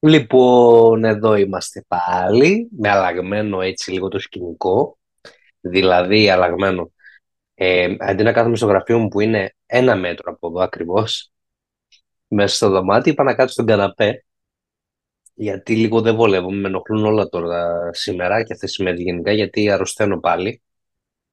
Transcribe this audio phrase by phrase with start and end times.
[0.00, 4.98] Λοιπόν, εδώ είμαστε πάλι, με αλλαγμένο έτσι λίγο το σκηνικό,
[5.60, 6.92] δηλαδή αλλαγμένο.
[7.54, 11.32] Ε, αντί να κάθομαι στο γραφείο μου που είναι ένα μέτρο από εδώ ακριβώς,
[12.28, 14.24] μέσα στο δωμάτιο, είπα να κάτσω στον καναπέ,
[15.34, 19.70] γιατί λίγο δεν βολεύομαι, με ενοχλούν όλα τώρα σήμερα και αυτές τις μέρες γενικά, γιατί
[19.70, 20.62] αρρωσταίνω πάλι.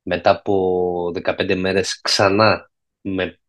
[0.02, 2.71] Μετά από 15 μέρες ξανά
[3.02, 3.39] με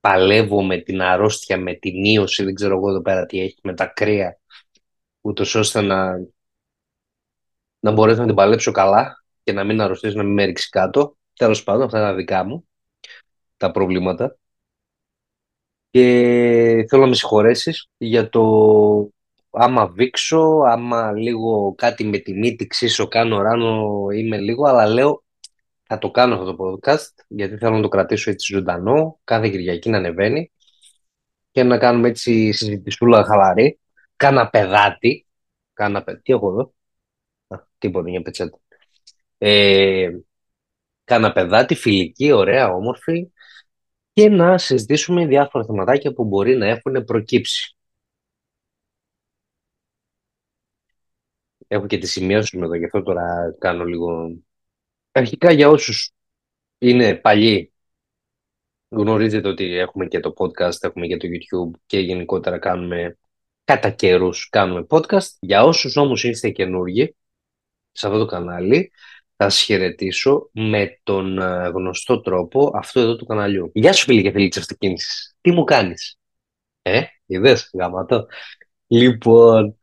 [0.00, 3.74] παλεύω με την αρρώστια, με την ίωση, δεν ξέρω εγώ εδώ πέρα τι έχει, με
[3.74, 4.38] τα κρύα
[5.26, 6.18] ούτως ώστε να,
[7.78, 11.16] να μπορέσω να την παλέψω καλά και να μην αρρωστήσω, να μην με ρίξει κάτω.
[11.36, 12.68] Τέλος πάντων, αυτά είναι δικά μου
[13.56, 14.36] τα προβλήματα.
[15.90, 18.42] Και θέλω να με συγχωρέσεις για το
[19.50, 25.24] άμα βήξω, άμα λίγο κάτι με τη μύτη ξύσω, κάνω ράνο, είμαι λίγο, αλλά λέω
[25.82, 29.90] θα το κάνω αυτό το podcast, γιατί θέλω να το κρατήσω έτσι ζωντανό, κάθε Κυριακή
[29.90, 30.50] να ανεβαίνει
[31.50, 33.78] και να κάνουμε έτσι συζητησούλα χαλαρή
[34.16, 35.26] κάνα παιδάτη.
[35.72, 36.22] Κάνα παιδάτη.
[36.22, 36.74] Τι έχω εδώ;
[37.48, 38.58] Α, τίποτα, μια πετσέτα.
[39.38, 40.10] Ε,
[41.04, 43.30] κάνα παιδάτη, φιλική, ωραία, όμορφη
[44.12, 47.76] και να συζητήσουμε διάφορα θεματάκια που μπορεί να έχουν προκύψει.
[51.68, 54.36] Έχω και τις σημειώσεις μου εδώ, γι' αυτό τώρα κάνω λίγο...
[55.12, 56.12] Αρχικά για όσους
[56.78, 57.72] είναι παλιοί,
[58.88, 63.18] γνωρίζετε ότι έχουμε και το podcast, έχουμε και το YouTube και γενικότερα κάνουμε
[63.66, 65.28] κατά καιρούς κάνουμε podcast.
[65.40, 67.16] Για όσους όμως είστε καινούργοι
[67.92, 68.92] σε αυτό το κανάλι,
[69.36, 73.70] θα σας χαιρετήσω με τον ε, γνωστό τρόπο αυτό εδώ του καναλιού.
[73.74, 75.36] Γεια σου φίλοι και φίλοι της αυτοκίνησης.
[75.40, 76.18] Τι μου κάνεις;
[76.82, 78.26] Ε, είδες, γαμάτο.
[78.86, 79.78] Λοιπόν,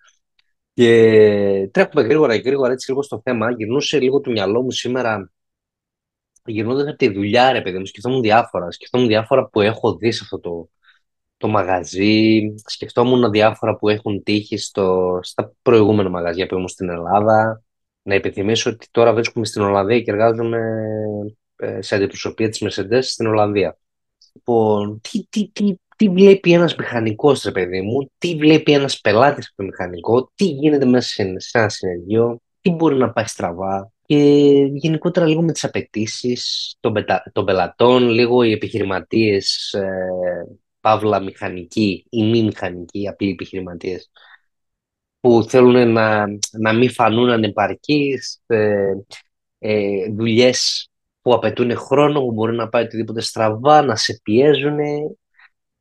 [0.73, 3.51] και τρέχουμε γρήγορα γρήγορα έτσι λίγο στο θέμα.
[3.51, 5.31] Γυρνούσε λίγο το μυαλό μου σήμερα
[6.45, 8.71] γυρνώντας από τη δουλειά, ρε παιδί μου, σκεφτόμουν διάφορα.
[8.71, 10.69] Σκεφτόμουν διάφορα που έχω δει σε αυτό το,
[11.43, 17.63] το μαγαζί, σκεφτόμουν διάφορα που έχουν τύχει στο, στα προηγούμενα μαγαζιά που ήμουν στην Ελλάδα.
[18.01, 20.59] Να υπενθυμίσω ότι τώρα βρίσκομαι στην Ολλανδία και εργάζομαι
[21.55, 23.77] ε, σε αντιπροσωπεία της Mercedes στην Ολλανδία.
[24.33, 29.47] Λοιπόν, τι, τι, τι, τι βλέπει ένας μηχανικός, ρε παιδί μου, τι βλέπει ένας πελάτης
[29.47, 33.91] από το μηχανικό, τι γίνεται μέσα σε, σε ένα συνεργείο, τι μπορεί να πάει στραβά,
[34.05, 34.17] και
[34.73, 36.93] γενικότερα λίγο με τις απαιτήσεις των,
[37.31, 44.09] των πελατών, λίγο οι επιχειρηματίες ε, παύλα μηχανικοί ή μη μηχανικοί, απλοί επιχειρηματίες
[45.19, 48.93] που θέλουν να, να μην φανούν ανεπαρκείς, ε,
[49.59, 50.89] ε, δουλειές
[51.21, 54.79] που απαιτούν χρόνο, που μπορεί να πάει οτιδήποτε στραβά, να σε πιέζουν,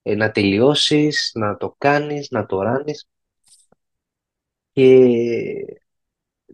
[0.02, 3.06] ε, να τελειώσεις, να το κάνεις, να το ράνεις.
[4.72, 5.08] Και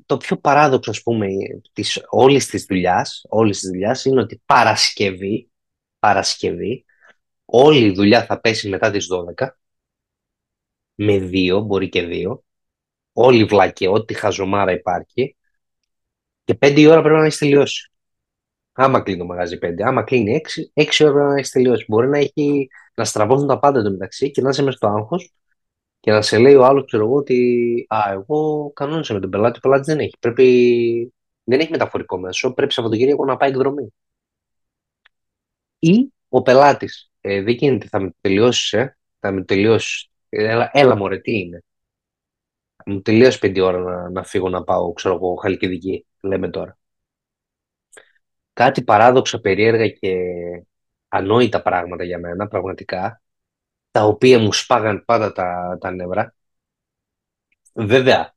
[0.06, 1.26] το πιο παράδοξο, ας πούμε,
[1.72, 5.50] της, όλης της δουλειάς, όλης της δουλειάς είναι ότι Παρασκευή,
[5.98, 6.84] Παρασκευή
[7.50, 9.48] όλη η δουλειά θα πέσει μετά τις 12,
[10.94, 12.44] με δύο, μπορεί και δύο,
[13.12, 15.36] όλη η βλακή, ό,τι χαζομάρα υπάρχει,
[16.44, 17.90] και πέντε η ώρα πρέπει να έχεις τελειώσει.
[18.72, 21.84] Άμα κλείνει το μαγαζί πέντε, άμα κλείνει έξι, έξι ώρα πρέπει να έχεις τελειώσει.
[21.88, 25.32] Μπορεί να, έχει, να στραβώσουν τα πάντα το μεταξύ και να είσαι μέσα στο άγχος
[26.00, 29.58] και να σε λέει ο άλλος, ξέρω εγώ, ότι Α, εγώ κανόνισα με τον πελάτη,
[29.58, 30.16] ο πελάτης δεν έχει.
[30.20, 31.14] Πρέπει,
[31.44, 33.92] δεν έχει μεταφορικό μέσο, πρέπει Σαββατοκύριακο να πάει εκδρομή.
[35.78, 38.98] Ή ο πελάτης ε, δεν γίνεται, θα με τελειώσεις, ε.
[39.20, 40.10] θα με τελειώσεις.
[40.28, 41.64] Έλα, έλα μωρέ, τι είναι.
[42.76, 46.78] Θα μου τελειώσει πέντε ώρα να, να φύγω να πάω, ξέρω εγώ, χαλκιδική, λέμε τώρα.
[48.52, 50.16] Κάτι παράδοξα, περίεργα και
[51.08, 53.22] ανόητα πράγματα για μένα, πραγματικά,
[53.90, 56.34] τα οποία μου σπάγαν πάντα τα, τα νεύρα.
[57.74, 58.34] Βέβαια,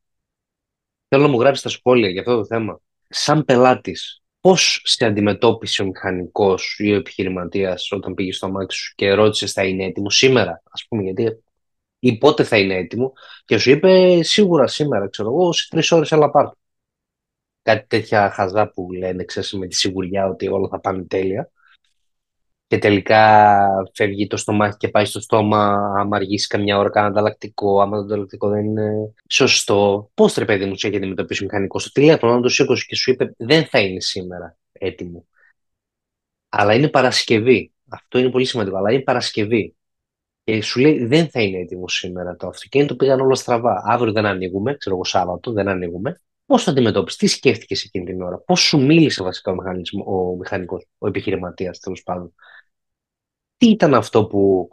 [1.08, 2.82] θέλω να μου γράψεις τα σχόλια για αυτό το θέμα.
[3.10, 8.94] Σαν πελάτης, πώς σε αντιμετώπισε ο μηχανικός ή ο επιχειρηματίας όταν πήγε στο αμάξι σου
[8.96, 11.44] και ρώτησε θα είναι έτοιμο σήμερα, ας πούμε, γιατί
[12.00, 13.14] ή πότε θα είναι έτοιμο
[13.46, 16.50] και σου είπε σίγουρα σήμερα, ξέρω εγώ, σε τρεις ώρες αλλά πάρ'
[17.64, 21.52] Κάτι τέτοια χαζά που λένε, ξέρεις, με τη σιγουριά ότι όλα θα πάνε τέλεια
[22.72, 23.60] και τελικά
[23.94, 28.04] φεύγει το στομάχι και πάει στο στόμα, άμα αργήσει καμιά ώρα κάνα ανταλλακτικό, άμα το
[28.04, 30.12] ανταλλακτικό δεν είναι σωστό.
[30.14, 32.96] Πώς τρε παιδί μου, σε έχει αντιμετωπίσει ο μηχανικός; Στο τηλέφωνο, αν το σήκωσε και
[32.96, 35.26] σου είπε δεν θα είναι σήμερα έτοιμο.
[36.50, 37.72] Αλλά είναι Παρασκευή.
[37.90, 38.78] Αυτό είναι πολύ σημαντικό.
[38.78, 39.76] Αλλά είναι Παρασκευή.
[40.44, 43.82] Και σου λέει δεν θα είναι έτοιμο σήμερα το αυτοκίνητο, πήγαν όλα στραβά.
[43.86, 46.22] Αύριο δεν ανοίγουμε, ξέρω εγώ Σάββατο, δεν ανοίγουμε.
[46.46, 49.56] Πώς το αντιμετώπισες, τι σκέφτηκες εκείνη την ώρα, πώς σου μίλησε βασικά ο,
[50.06, 52.34] ο μηχανικός, ο επιχειρηματίας τέλος πάντων
[53.62, 54.70] τι ήταν αυτό που,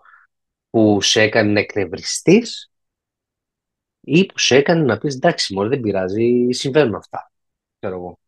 [0.70, 2.70] που σε έκανε να εκνευριστείς
[4.00, 7.32] ή που σε έκανε να πεις εντάξει μόλι δεν πειράζει, συμβαίνουν αυτά.
[7.78, 8.18] Ξέρω εγώ.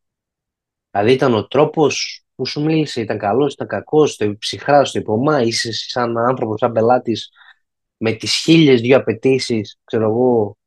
[0.90, 5.42] Δηλαδή ήταν ο τρόπος που σου μίλησε, ήταν καλός, ήταν κακός, το ψυχρά, το υπομά,
[5.42, 7.30] είσαι σαν άνθρωπος, σαν πελάτης
[7.96, 10.58] με τις χίλιες δύο απαιτήσεις, ξέρω εγώ,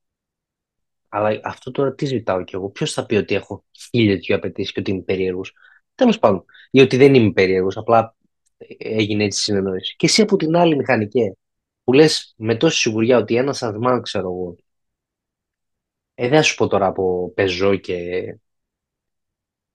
[1.09, 2.69] Αλλά αυτό τώρα τι ζητάω κι εγώ.
[2.69, 5.53] Ποιος θα πει ότι έχω χίλια δυο απαιτήσεις και ότι είμαι περίεργος.
[5.95, 6.45] Τέλος πάντων.
[6.71, 7.77] Ή ότι δεν είμαι περίεργος.
[7.77, 8.15] Απλά
[8.77, 9.95] έγινε έτσι η συνεννόηση.
[9.95, 11.33] Και εσύ από την άλλη μηχανικέ
[11.83, 14.55] που λες με τόση σιγουριά ότι ένα αδμάν, ξέρω εγώ.
[16.15, 17.95] Ε, δεν θα σου πω τώρα από πεζό και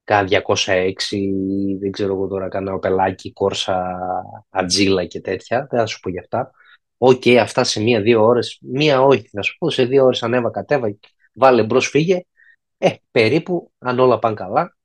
[0.04, 0.92] κάνα 206
[1.80, 4.00] δεν ξέρω εγώ τώρα κάνα οπελάκι, κόρσα,
[4.50, 5.66] ατζίλα και τέτοια.
[5.70, 6.50] Δεν θα σου πω για αυτά.
[6.98, 8.58] OK, okay, αυτά σε μία-δύο ώρες.
[8.60, 10.96] Μία όχι, θα σου πω σε δύο ώρες ανέβα, κατέβα,
[11.32, 12.22] βάλε μπρος, φύγε.
[12.78, 14.76] Ε, περίπου, αν όλα πάνε καλά,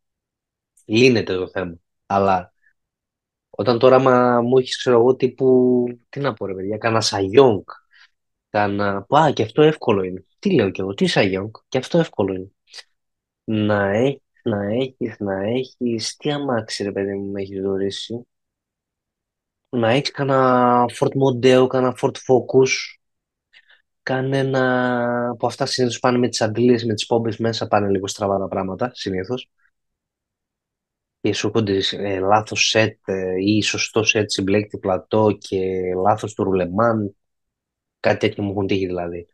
[0.85, 1.75] λύνεται το θέμα.
[2.05, 2.52] Αλλά
[3.55, 5.85] όταν τώρα μα, μου έχεις ξέρω εγώ τύπου.
[6.09, 7.63] Τι να πω, ρε παιδιά, κάνα SsangYong.
[8.49, 9.05] Κάνα.
[9.09, 10.25] Α, και αυτό εύκολο είναι.
[10.39, 12.51] Τι λέω κι εγώ, τι SsangYong, και αυτό εύκολο είναι.
[13.43, 16.15] Να έχει, να έχεις, να έχεις.
[16.15, 18.27] Τι αμάξι, ρε παιδί μου, με έχεις δωρήσει.
[19.69, 22.69] Να έχεις κανένα Ford Mondeo, κανένα Ford Focus.
[24.03, 25.35] Κανένα.
[25.39, 28.47] που αυτά συνήθως πάνε με τις αντλίες, με τις πόμπες μέσα, πάνε λίγο στραβά τα
[28.47, 29.49] πράγματα συνήθως
[31.23, 35.59] και σου έρχονται ε, λάθος σετ ε, ή σωστό σετ συμπλέκτη πλατό και
[36.03, 37.15] λάθος του ρουλεμάν.
[37.99, 39.27] Κάτι τέτοιο μου έχουν τύχει δηλαδή.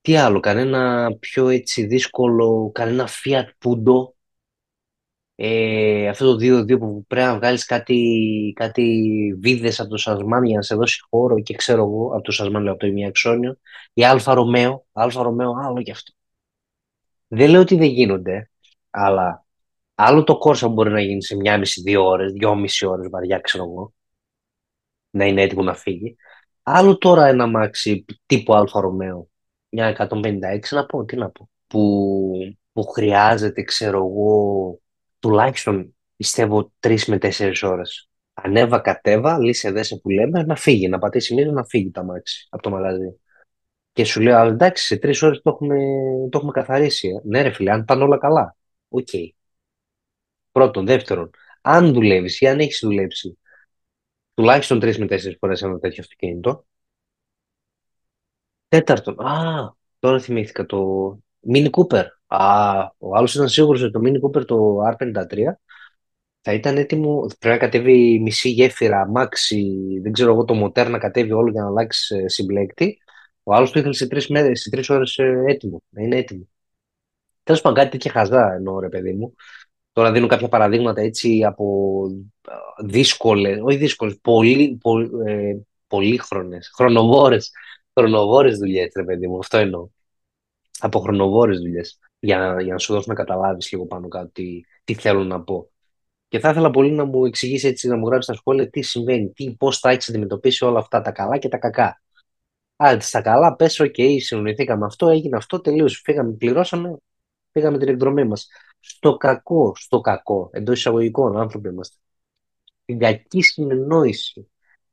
[0.00, 4.12] Τι άλλο, κανένα πιο έτσι δύσκολο, κανένα Fiat Punto.
[5.34, 8.84] Ε, αυτό το 2-2 που πρέπει να βγάλεις κάτι, κάτι
[9.40, 12.62] βίδες από το Σασμάν για να σε δώσει χώρο και ξέρω εγώ, από το Σασμάν
[12.62, 13.58] λέω από το ημιαξόνιο,
[13.92, 16.12] η Alfa Romeo, Alfa Romeo, άλλο και αυτό.
[17.28, 18.50] Δεν λέω ότι δεν γίνονται,
[18.90, 19.44] αλλά
[20.02, 23.64] Άλλο το Corsa που μπορεί να γίνει σε μια μισή-δύο ώρες, δυόμιση ώρες βαριά, ξέρω
[23.64, 23.92] εγώ,
[25.10, 26.16] να είναι έτοιμο να φύγει.
[26.62, 29.28] Άλλο τώρα ένα αμάξι τύπου Alfa Romeo,
[29.68, 32.32] μια 156, να πω, τι να πω, που,
[32.72, 34.78] που χρειάζεται, ξέρω εγώ,
[35.18, 38.08] τουλάχιστον πιστεύω τρεις με τέσσερις ώρες.
[38.34, 42.46] Ανέβα, κατέβα, λύσε δέσε που λέμε, να φύγει, να πατήσει μήνυμα, να φύγει τ' αμάξι
[42.50, 43.20] από το μαγαζί.
[43.92, 45.76] Και σου λέω, αλλά εντάξει, σε τρεις ώρες το έχουμε,
[46.30, 47.08] το έχουμε καθαρίσει.
[47.08, 47.20] Ε.
[47.24, 48.56] Ναι, ρε φίλε, αν πάνε όλα καλά.
[48.88, 49.08] OK.
[49.12, 49.39] Okay.
[50.52, 50.86] Πρώτον.
[50.86, 51.30] Δεύτερον,
[51.60, 53.38] αν δουλεύεις ή αν έχεις δουλέψει
[54.34, 56.64] τουλάχιστον τρεις με τέσσερις φορές ένα τέτοιο αυτοκίνητο.
[58.68, 61.10] Τέταρτον, α, τώρα θυμήθηκα το
[61.52, 62.04] Mini Cooper.
[62.26, 65.60] Α, ο άλλος ήταν σίγουρος ότι το Mini Cooper το R53
[66.40, 67.26] θα ήταν έτοιμο.
[67.38, 71.62] Πρέπει να κατέβει μισή γέφυρα, αμάξι, δεν ξέρω εγώ το μοτέρ να κατέβει όλο για
[71.62, 72.98] να αλλάξει ε, συμπλέκτη.
[73.42, 75.82] Ο άλλος το ήθελε σε τρεις μέρες, σε τρεις ώρες ε, έτοιμο.
[75.88, 76.48] Να είναι έτοιμο.
[77.42, 79.34] Τέλος πάντων, κάτι τέτοια χαζά εννοώ, ρε παιδί μου.
[80.00, 82.06] Τώρα δίνω κάποια παραδείγματα έτσι από
[82.84, 85.56] δύσκολες, όχι δύσκολες, πολύ, πολύ, ε,
[85.86, 87.50] πολύχρονες, χρονοβόρες,
[87.98, 89.88] χρονοβόρες δουλειές, ρε παιδί μου, αυτό εννοώ.
[90.78, 94.94] Από χρονοβόρες δουλειές, για, για να σου δώσω να καταλάβεις λίγο πάνω κάτω τι, τι
[94.94, 95.70] θέλω να πω.
[96.28, 99.28] Και θα ήθελα πολύ να μου εξηγήσεις έτσι, να μου γράψεις στα σχόλια τι συμβαίνει,
[99.28, 102.02] τι, πώς θα έχεις αντιμετωπίσει όλα αυτά τα καλά και τα κακά.
[102.76, 106.00] Άρα, στα καλά, πες, OK, okay, συνεννοηθήκαμε αυτό, έγινε αυτό, τελείωσε.
[106.04, 106.96] Φύγαμε, πληρώσαμε,
[107.52, 108.48] πήγαμε την εκδρομή μας
[108.80, 111.96] στο κακό, στο κακό, εντός εισαγωγικών άνθρωποι είμαστε.
[112.84, 114.50] Την κακή συνεννόηση.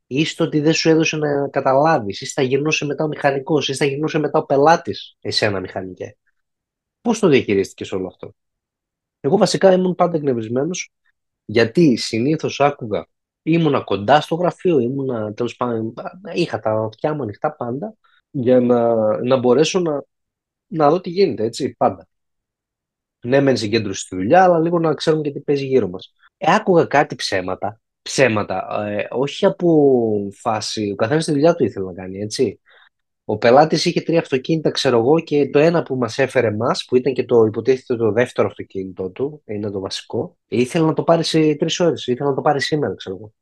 [0.07, 3.75] Ή στο ότι δεν σου έδωσε να καταλάβεις, ή θα γυρνούσε μετά ο μηχανικός, ή
[3.75, 6.17] θα γυρνούσε μετά ο πελάτης, εσένα μηχανικέ.
[7.01, 8.35] Πώς το διαχειρίστηκες όλο αυτό;
[9.19, 10.93] Εγώ βασικά ήμουν πάντα εκνευρισμένος,
[11.45, 13.07] γιατί συνήθως άκουγα,
[13.43, 15.93] ήμουνα κοντά στο γραφείο, ήμουνα τέλος πάντων,
[16.33, 17.95] είχα τα αυτιά μου ανοιχτά πάντα,
[18.31, 20.03] για να, να μπορέσω να,
[20.67, 22.07] να δω τι γίνεται, έτσι, πάντα
[23.27, 26.13] ναι, μεν συγκέντρωση στη δουλειά, αλλά λίγο να ξέρουμε και τι παίζει γύρω μας.
[26.37, 27.81] Ε, άκουγα κάτι ψέματα.
[28.01, 28.85] Ψέματα.
[28.87, 30.91] Ε, όχι από φάση.
[30.91, 32.59] Ο καθένας τη δουλειά του ήθελε να κάνει, έτσι.
[33.25, 36.95] Ο πελάτης είχε τρία αυτοκίνητα, ξέρω εγώ, και το ένα που μας έφερε εμάς, που
[36.95, 41.23] ήταν και το υποτίθεται το δεύτερο αυτοκίνητό του, είναι το βασικό, ήθελε να το πάρει
[41.23, 42.07] σε τρεις ώρες.
[42.07, 43.33] Ήθελε να το πάρει σήμερα, ξέρω εγώ.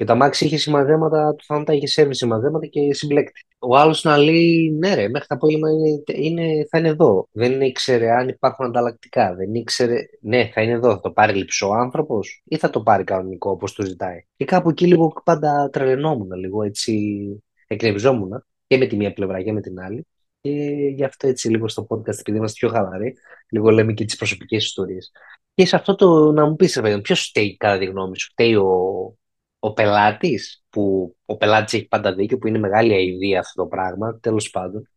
[0.00, 3.40] Και τα μάξι είχε σημαδέματα, του θάνατα είχε σερβι σημαδέματα και συμπλέκτη.
[3.58, 7.28] Ο άλλος να λέει ναι, ρε, μέχρι το απόγευμα είναι, είναι, θα είναι εδώ.
[7.32, 9.34] Δεν ήξερε αν υπάρχουν ανταλλακτικά.
[9.34, 10.90] Δεν ήξερε, ναι, θα είναι εδώ.
[10.90, 14.24] Θα το πάρει λυψό άνθρωπος ή θα το πάρει κανονικό όπως το ζητάει.
[14.36, 17.18] Και κάπου εκεί λίγο πάντα τρελαινόμουν, λίγο έτσι
[17.66, 20.06] εκνευριζόμουν και με τη μία πλευρά και με την άλλη.
[20.40, 20.50] Και
[20.94, 23.14] γι' αυτό έτσι λίγο στο podcast, επειδή είμαστε πιο χαλαροί,
[23.50, 25.10] λίγο λέμε και τις προσωπικές ιστορίες.
[25.54, 29.14] Και σε αυτό το να μου πεις, ποιος φταίει κατά τη γνώμη σου, φταίει ο,
[29.60, 34.18] ο πελάτης, που ο πελάτης έχει πάντα δίκιο, που είναι μεγάλη αηδία αυτό το πράγμα,
[34.20, 34.88] τέλος πάντων.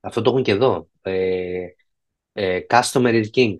[0.00, 0.88] Αυτό το έχουν και εδώ.
[1.02, 1.66] Ε,
[2.32, 3.54] ε, customer is king.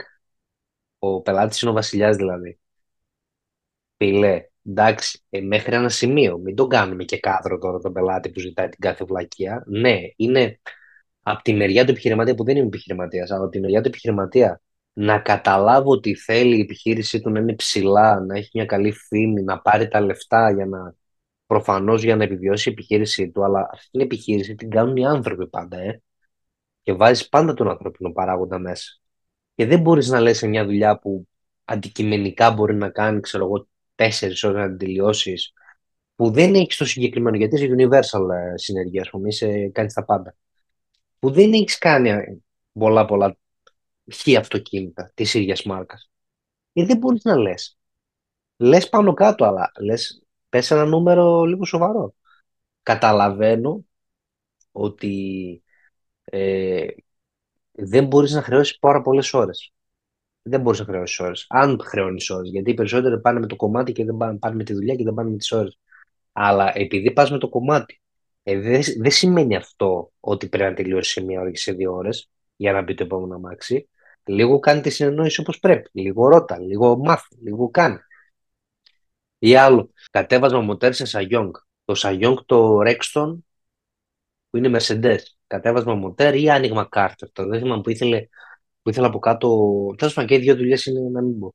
[0.98, 2.58] Ο πελάτης είναι ο βασιλιάς δηλαδή.
[3.96, 6.38] Φίλε, εντάξει, ε, μέχρι ένα σημείο.
[6.38, 9.64] Μην τον κάνουμε και κάδρο τώρα τον πελάτη που ζητάει την κάθε βλακεία.
[9.66, 10.60] Ναι, είναι
[11.22, 14.62] από τη μεριά του επιχειρηματία που δεν είμαι επιχειρηματίας, αλλά από τη μεριά του επιχειρηματία
[14.92, 19.42] να καταλάβω ότι θέλει η επιχείρησή του να είναι ψηλά, να έχει μια καλή φήμη,
[19.42, 20.94] να πάρει τα λεφτά για να
[21.46, 25.48] προφανώς για να επιβιώσει η επιχείρησή του, αλλά αυτή την επιχείρηση την κάνουν οι άνθρωποι
[25.48, 26.02] πάντα, ε.
[26.82, 28.90] και βάζεις πάντα τον ανθρώπινο παράγοντα μέσα.
[29.54, 31.28] Και δεν μπορείς να λες σε μια δουλειά που
[31.64, 35.52] αντικειμενικά μπορεί να κάνει, ξέρω εγώ, τέσσερις ώρες να την τελειώσεις,
[36.14, 40.04] που δεν έχεις το συγκεκριμένο, γιατί είσαι universal ε, συνεργεία, ας πούμε, είσαι, κάνεις τα
[40.04, 40.34] πάντα.
[41.18, 42.38] Που δεν έχεις κάνει ε,
[42.72, 43.36] πολλά πολλά
[44.12, 46.10] χι αυτοκίνητα της ίδιας μάρκας.
[46.72, 47.78] Ε, δεν μπορείς να λες.
[48.56, 52.14] Λες πάνω κάτω, αλλά λες, πες ένα νούμερο λίγο σοβαρό.
[52.82, 53.84] Καταλαβαίνω
[54.72, 55.62] ότι
[56.24, 56.86] ε,
[57.72, 59.72] δεν μπορείς να χρεώσεις πάρα πολλές ώρες.
[60.42, 61.46] Δεν μπορείς να χρεώσεις ώρες.
[61.48, 62.50] Αν χρεώνεις ώρες.
[62.50, 65.04] Γιατί οι περισσότεροι πάνε με το κομμάτι και δεν πάνε, πάνε με τη δουλειά και
[65.04, 65.78] δεν πάνε με τις ώρες.
[66.32, 68.00] Αλλά επειδή πας με το κομμάτι,
[68.42, 71.94] ε, δεν δε σημαίνει αυτό ότι πρέπει να τελειώσει σε μία ώρα και σε δύο
[71.94, 73.89] ώρες για να μπει το επόμενο αμάξι.
[74.30, 75.90] Λίγο κάνει τη συνεννόηση όπως πρέπει.
[75.92, 77.98] Λίγο ρώτα, λίγο μάθει, λίγο κάνει.
[79.38, 81.54] Ή άλλο, κατέβασμα μοτέρ σε Σαγιόγκ.
[81.84, 83.38] Το Σαγιόγκ το Rexton
[84.50, 85.18] που είναι Mercedes.
[85.46, 87.32] Κατέβασμα μοτέρ ή άνοιγμα κάρτερ.
[87.32, 88.28] Το δεν που, ήθελε,
[88.82, 89.48] που ήθελα από κάτω.
[89.96, 91.54] Τέλος πάντων και οι δύο δουλειές είναι να μην πω.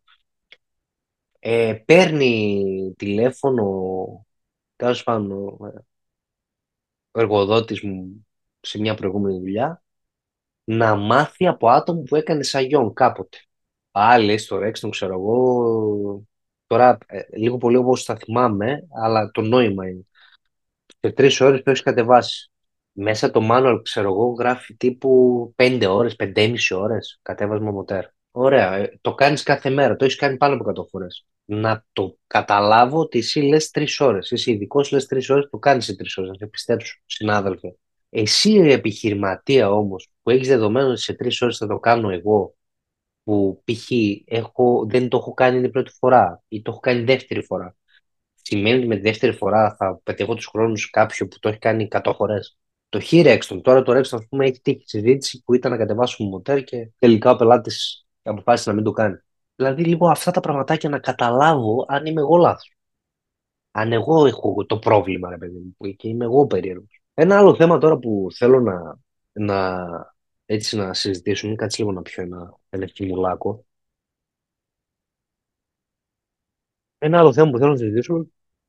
[1.39, 3.65] Ε, παίρνει τηλέφωνο
[4.75, 5.31] τέλος πάντων
[7.11, 8.27] ο εργοδότης μου
[8.59, 9.84] σε μια προηγούμενη δουλειά
[10.65, 13.37] να μάθει από άτομο που έκανε σαγιόν κάποτε.
[13.91, 16.23] Πάλι στο Rexton, ξέρω εγώ,
[16.67, 20.05] τώρα ε, λίγο πολύ όπως θα θυμάμαι, αλλά το νόημα είναι.
[20.99, 22.51] Σε τρεις ώρες το έχεις κατεβάσει.
[22.91, 28.05] Μέσα το manual, ξέρω εγώ, γράφει τύπου πέντε ώρες, πεντέμιση ώρες κατέβασμα μοτέρ.
[28.31, 31.25] Ωραία, ε, το κάνεις κάθε μέρα, το έχεις κάνει πάνω από 100 φορές.
[31.45, 35.85] Να το καταλάβω ότι εσύ λες τρεις ώρες, είσαι ειδικός λες τρεις ώρες, το κάνεις
[35.85, 37.75] σε τρεις ώρες, να σε πιστέψω, συνάδελφε.
[38.09, 42.55] Εσύ η επιχειρηματία όμως, που έχεις δεδομένο ότι σε τρεις ώρες θα το κάνω εγώ,
[43.23, 43.91] που π.χ.
[44.25, 47.75] Έχω, δεν το έχω κάνει την πρώτη φορά ή το έχω κάνει δεύτερη φορά.
[48.33, 51.87] Σημαίνει ότι με τη δεύτερη φορά θα πετύχω τους χρόνους κάποιου που το έχει κάνει
[51.91, 52.57] 100 φορές.
[52.89, 56.29] Το χ Rexton, τώρα το Rexton, ας πούμε, έχει τύχει συζήτηση που ήταν να κατεβάσουμε
[56.29, 59.17] μοτέρ και τελικά ο πελάτης αποφάσισε να μην το κάνει.
[59.55, 62.75] Δηλαδή, λίγο αυτά τα πραγματάκια να καταλάβω αν είμαι εγώ λάθος.
[63.71, 67.01] Αν εγώ έχω το πρόβλημα, ρε παιδί μου, και είμαι εγώ περίεργος.
[67.13, 68.99] Ένα άλλο θέμα τώρα που θέλω να,
[69.31, 70.14] να,
[70.45, 73.65] έτσι να συζητήσουμε, κάτσε λίγο να πιω ένα, ένα χιμουλάκο.
[76.97, 78.25] Ένα άλλο θέμα που θέλω να συζητήσουμε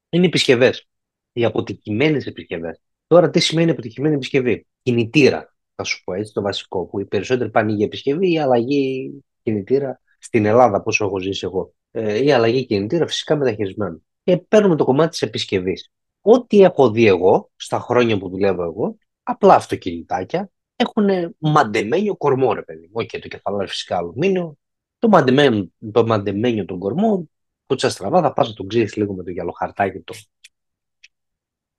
[0.09, 0.89] είναι οι επισκευές.
[1.33, 2.81] Οι αποτυχημένες επισκευές.
[3.07, 6.87] Τώρα, τι σημαίνει αποτυχημένη επισκευή; Κινητήρα, θα σου πω έτσι, το βασικό.
[6.87, 11.75] Που οι περισσότεροι πάνε για επισκευή ή αλλαγή κινητήρα στην Ελλάδα, πόσο έχω ζήσει εγώ.
[11.91, 14.01] Ε, η αλλαγή κινητήρα φυσικά μεταχειρισμένο.
[14.23, 15.91] Και παίρνουμε το κομμάτι της επισκευής.
[16.21, 22.63] Ό,τι έχω δει εγώ στα χρόνια που δουλεύω εγώ, απλά αυτοκινητάκια έχουν μαντεμένιο κορμό, ρε
[22.63, 22.89] παιδί.
[22.93, 24.59] Όχι okay, το κεφαλαίο φυσικά αλουμίνιο.
[24.99, 27.29] Το μαντεμένο, το μαντεμένιο τον κορμό,
[27.67, 30.15] κούτσα στραβά, θα πας να τον ξύσει λίγο με το γυαλοχαρτάκι το,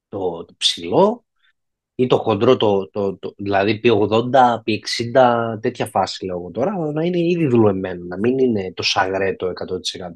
[0.08, 1.26] το, το ψηλό
[1.96, 7.04] ή το χοντρό, το, το, το, δηλαδή P80, P60, τέτοια φάση λέω εγώ τώρα, να
[7.04, 9.54] είναι ήδη δουλεμένο, να μην είναι το σαγρέτο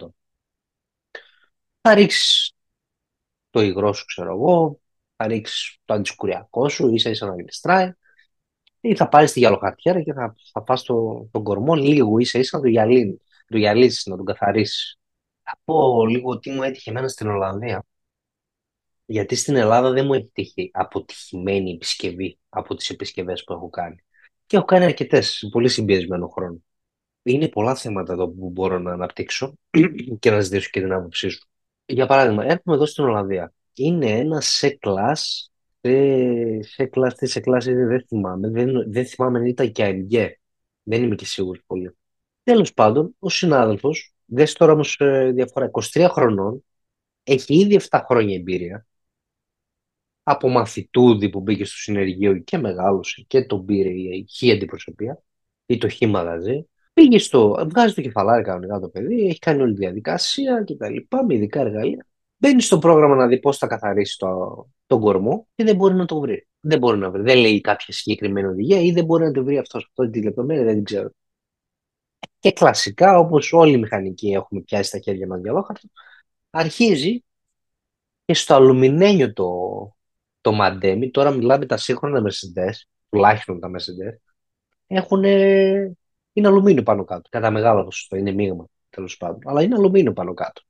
[0.02, 0.08] 100%.
[1.82, 2.54] Θα ρίξεις
[3.50, 4.80] το υγρό σου, ξέρω εγώ,
[5.16, 7.92] θα ρίξεις το αντισκουριακό σου, ίσα ίσα να γλιστράει,
[8.82, 12.58] ή θα πάρεις τη γυαλοχαρτιέρα και θα, θα πα το, τον κορμό λίγο ίσα ίσα
[12.58, 15.00] να το, γυαλί, το γυαλίσεις, να τον καθαρίσεις.
[15.44, 17.86] Θα πω λίγο τι μου έτυχε εμένα στην Ολλανδία.
[19.06, 24.04] Γιατί στην Ελλάδα δεν μου έχει τύχει αποτυχημένη επισκευή από τις επισκευές που έχω κάνει.
[24.46, 26.58] Και έχω κάνει αρκετές σε πολύ συμπιεσμένο χρόνο.
[27.24, 29.54] Είναι πολλά θέματα εδώ που μπορώ να αναπτύξω
[30.20, 31.48] και να ζητήσω και την άποψή σου.
[31.86, 33.54] Για παράδειγμα, έρχομαι εδώ στην Ολλανδία.
[33.74, 35.50] Είναι ένα σε class,
[35.82, 38.50] σε, σε class, τι σε class είναι, δεν θυμάμαι.
[38.50, 40.30] Δεν, δεν θυμάμαι αν ήταν και AMG.
[40.84, 41.98] Δεν είμαι και σίγουρος πολύ.
[42.44, 46.64] Τέλος πάντων, ο συνάδελφος, δες τώρα όμως ε, διαφορά, 23 χρονών,
[47.24, 48.86] έχει ήδη 7 χρόνια εμπειρία
[50.24, 55.24] από μαθητούδι που μπήκε στο συνεργείο και μεγάλωσε και τον πήρε η χ αντιπροσωπεία
[55.66, 56.66] ή το χ μαγαζί.
[56.94, 60.90] Πήγε στο, βγάζει το κεφαλάρι κανονικά το παιδί, έχει κάνει όλη τη διαδικασία και τα
[60.90, 62.06] λοιπά, με ειδικά εργαλεία.
[62.38, 66.06] Μπαίνει στο πρόγραμμα να δει πώς θα καθαρίσει το, τον κορμό και δεν μπορεί να
[66.06, 66.48] το βρει.
[66.60, 67.22] Δεν μπορεί να βρει.
[67.22, 69.86] Δεν λέει κάποια συγκεκριμένη οδηγία ή δεν μπορεί να το βρει αυτός.
[69.86, 71.10] Αυτό τη λεπτομέρεια δεν την ξέρω.
[72.40, 75.88] Και κλασικά, όπως όλοι οι μηχανικοί έχουμε πιάσει στα χέρια μας διαλόχαρτο,
[76.50, 77.24] αρχίζει
[78.26, 79.50] και στο αλουμινένιο το,
[80.42, 82.74] το μαντέμι, τώρα μιλάμε τα σύγχρονα Mercedes,
[83.10, 84.18] τουλάχιστον τα Mercedes,
[84.88, 85.24] έχουν,
[86.34, 87.30] είναι αλουμίνιο πάνω κάτω.
[87.30, 89.40] Κατά μεγάλο ποσοστό, είναι μείγμα τέλος πάντων.
[89.46, 90.62] Αλλά είναι αλουμίνιο πάνω κάτω.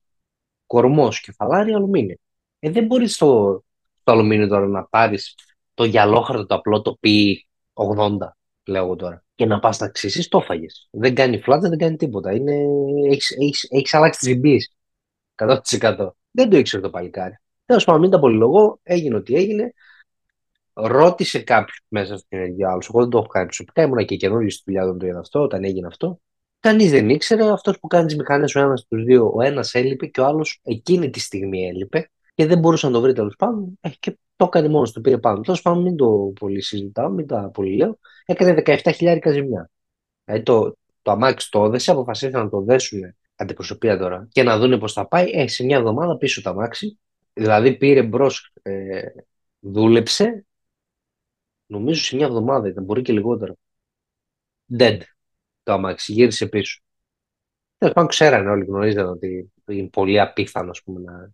[0.66, 2.16] Κορμός, κεφαλάρι, αλουμίνιο.
[2.60, 3.64] Ε, δεν μπορείς στο,
[4.02, 5.36] στο αλουμίνιο τώρα να πάρεις
[5.74, 8.18] το γυαλόχαρτο το απλό το P80,
[8.66, 10.66] λέω εγώ τώρα, και να πας να ξύσεις, το φάγε.
[10.92, 12.32] Δεν κάνει φλάτα, δεν κάνει τίποτα.
[13.70, 14.58] Έχεις αλλάξει τις βιμπίε.
[15.36, 16.10] 100%.
[16.32, 17.40] Δεν το ήξερε το παλικάρι.
[17.66, 19.74] Τέλος πάντων, μην τα πολυλογώ, έγινε ό,τι έγινε.
[20.74, 22.82] ρώτησε κάποιου μέσα στην ενέργεια άλλου.
[22.90, 23.82] Εγώ δεν το έχω κάνει προσωπικά.
[23.82, 26.20] Ήμουν και καινούριο στη δουλειά όταν το είδα αυτό, όταν έγινε αυτό.
[26.60, 27.52] Κανείς δεν ήξερε.
[27.52, 30.60] Αυτός που κάνει τις μηχανές, ο ένας του δύο, ο ένας έλειπε και ο άλλος
[30.64, 33.78] εκείνη τη στιγμή έλειπε και δεν μπορούσε να το βρει τέλος πάντων.
[33.82, 35.42] Ε, και το έκανε μόνος του, πήρε πάνω.
[35.42, 38.00] Τέλος πάντων, μην το πολύ συζητάω, μην τα πολύ λέω.
[38.26, 39.70] Έκανε 17.000 ζημιά.
[40.26, 44.80] Ε, το, το αμάξι το έδεσε, αποφασίσαν να το δέσουν αντιπροσωπεία τώρα και να δουν
[44.80, 45.30] πώς θα πάει.
[45.32, 47.00] Ε, σε μια εβδομάδα πίσω το αμάξι.
[47.34, 49.02] Δηλαδή πήρε μπρος, ε,
[49.60, 50.46] δούλεψε.
[51.66, 53.56] Νομίζω σε μια εβδομάδα ήταν, μπορεί και λιγότερο.
[54.78, 55.00] Dead
[55.64, 56.82] το αμάξι, γύρισε πίσω.
[57.78, 61.32] Τέλος πάντων, ξέρανε όλοι, γνωρίζανε ότι είναι πολύ απίθανο πούμε, να,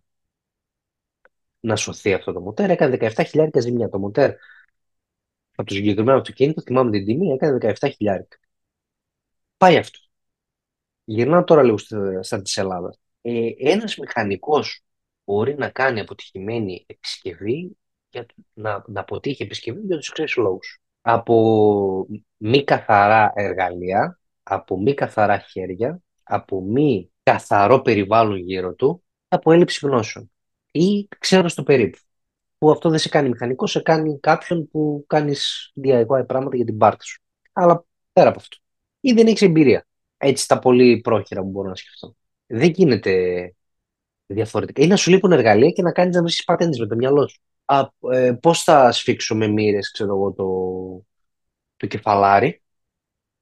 [1.67, 2.69] να σωθεί αυτό το μοτέρ.
[2.69, 3.89] Έκανε 17.000 ζημιά.
[3.89, 4.31] Το μοτέρ
[5.55, 7.89] από το συγκεκριμένο αυτοκίνητο, θυμάμαι την τιμή, έκανε 17.000.
[9.57, 9.99] Πάει αυτό.
[11.03, 11.77] Γυρνάω τώρα λίγο
[12.21, 12.99] στα της Ελλάδας.
[13.21, 14.83] Ε, ένας μηχανικός
[15.25, 17.77] μπορεί να κάνει αποτυχημένη επισκευή
[18.09, 20.81] για να, να αποτύχει επισκευή για τους εξής λόγους.
[21.01, 22.07] Από
[22.37, 29.87] μη καθαρά εργαλεία, από μη καθαρά χέρια, από μη καθαρό περιβάλλον γύρω του, από έλλειψη
[29.87, 30.31] γνώσεων
[30.77, 31.97] ή ξέρω στο περίπου.
[32.57, 36.77] Που αυτό δεν σε κάνει μηχανικός, σε κάνει κάποιον που κάνεις DIY πράγματα για την
[36.77, 37.21] πάρτι σου.
[37.53, 38.57] Αλλά πέρα από αυτό.
[38.99, 39.87] Ή δεν έχεις εμπειρία.
[40.17, 42.15] Έτσι τα πολύ πρόχειρα που μπορώ να σκεφτώ.
[42.47, 43.11] Δεν γίνεται
[44.25, 44.81] διαφορετικά.
[44.83, 47.41] Ή να σου λείπουν εργαλεία και να κάνεις να βρει πατέντες με το μυαλό σου.
[48.13, 50.45] ε, Πώς θα σφίξω με μοίρες, ξέρω εγώ, το,
[51.77, 52.61] το κεφαλάρι.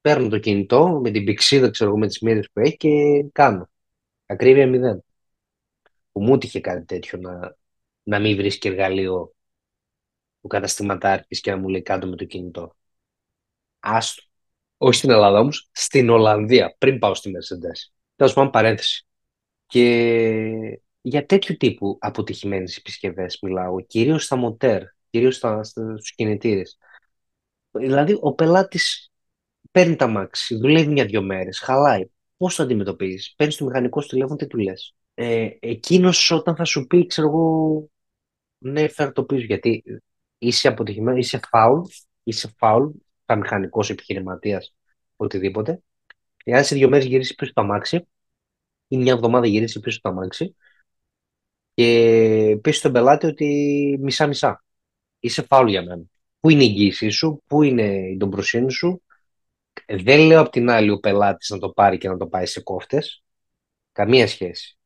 [0.01, 2.89] Παίρνω το κινητό με την πηξίδα, ξέρω εγώ, με τις μοίρες που έχει και
[3.31, 3.69] κάνω.
[4.25, 5.04] Ακρίβεια μηδέν
[6.15, 7.57] που μου είχε κάτι τέτοιο να,
[8.03, 9.35] να μην βρίσκει εργαλείο
[10.41, 12.75] του καταστηματάρχης και να μου λέει κάτω με το κινητό.
[13.79, 14.23] Άστο.
[14.77, 17.91] Όχι στην Ελλάδα όμως, στην Ολλανδία, πριν πάω στη Mercedes.
[18.15, 19.05] Τέλος πάντων, παρένθεση.
[19.65, 26.77] Και για τέτοιου τύπου αποτυχημένες επισκευές μιλάω, κυρίως στα μοτέρ, κυρίως στους κινητήρες.
[27.71, 29.11] Δηλαδή, ο πελάτης
[29.71, 32.09] παίρνει τα μάξι, δουλεύει μια-δυο μέρες, χαλάει.
[32.37, 36.63] Πώς το αντιμετωπίζεις, παίρνεις το μηχανικό σου τηλέφωνο, τι του λες; Ε, εκείνος όταν θα
[36.63, 37.89] σου πει, ξέρω εγώ,
[38.57, 39.83] ναι, φέρ το πίσω, γιατί
[40.37, 41.81] είσαι αποτυχημένος, είσαι φάουλ,
[42.23, 42.89] είσαι φάουλ,
[43.25, 44.73] θα μηχανικός επιχειρηματίας,
[45.15, 45.81] οτιδήποτε.
[46.43, 48.07] Εάν σε δύο μέρες γυρίσει πίσω το αμάξι,
[48.87, 50.55] ή μια εβδομάδα γυρίσει πίσω το αμάξι,
[51.73, 54.63] και πεις στον πελάτη ότι μισά-μισά.
[55.19, 56.03] Είσαι φάουλ για μένα.
[56.39, 59.01] Πού είναι η εγγύησή σου, πού είναι η ντομπροσύνη σου.
[59.87, 62.61] Δεν λέω απ' την άλλη ο πελάτης να το πάρει και να το πάει σε
[62.61, 63.23] κόφτες.
[63.91, 64.77] Καμία σχέση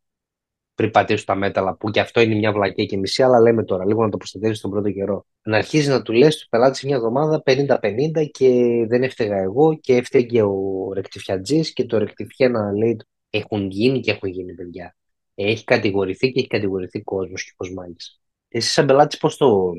[0.80, 3.86] πριν πατήσουν τα μέταλλα, που και αυτό είναι μια βλακία και μισή, αλλά λέμε τώρα
[3.86, 5.26] λίγο να το προστατεύει τον πρώτο καιρό.
[5.42, 8.50] Να αρχίζει να του λες του πελάτη μια εβδομάδα 50-50 και
[8.88, 12.98] δεν έφταιγα εγώ και έφταιγε ο ρεκτιφιατζή και το ρεκτιφιέ να λέει
[13.30, 14.96] έχουν γίνει και έχουν γίνει παιδιά.
[15.36, 18.06] Έχει κατηγορηθεί και έχει κατηγορηθεί κόσμος και κοσμάκη.
[18.48, 19.74] Εσύ, σαν πελάτης, πώς το